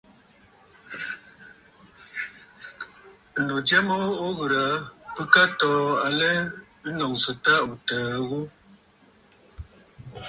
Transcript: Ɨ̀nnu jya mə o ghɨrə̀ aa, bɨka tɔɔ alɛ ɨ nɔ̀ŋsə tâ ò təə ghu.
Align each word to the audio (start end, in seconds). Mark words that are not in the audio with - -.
Ɨ̀nnu 3.37 3.55
jya 3.67 3.79
mə 3.87 3.95
o 4.25 4.27
ghɨrə̀ 4.37 4.65
aa, 4.69 4.81
bɨka 5.15 5.43
tɔɔ 5.59 5.83
alɛ 6.07 6.29
ɨ 6.85 6.87
nɔ̀ŋsə 6.97 7.31
tâ 7.43 7.53
ò 7.69 7.71
təə 7.87 8.13
ghu. 8.29 8.39